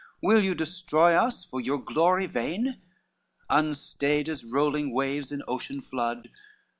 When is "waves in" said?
4.95-5.43